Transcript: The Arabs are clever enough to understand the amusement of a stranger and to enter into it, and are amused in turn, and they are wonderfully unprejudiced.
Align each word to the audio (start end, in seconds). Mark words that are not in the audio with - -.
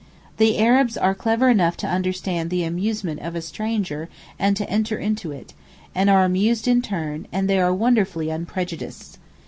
The 0.37 0.57
Arabs 0.57 0.97
are 0.97 1.13
clever 1.13 1.47
enough 1.49 1.77
to 1.77 1.87
understand 1.87 2.49
the 2.49 2.63
amusement 2.63 3.19
of 3.19 3.35
a 3.35 3.39
stranger 3.43 4.09
and 4.39 4.57
to 4.57 4.67
enter 4.67 4.97
into 4.97 5.31
it, 5.31 5.53
and 5.93 6.09
are 6.09 6.25
amused 6.25 6.67
in 6.67 6.81
turn, 6.81 7.27
and 7.31 7.47
they 7.47 7.59
are 7.59 7.71
wonderfully 7.71 8.31
unprejudiced. 8.31 9.19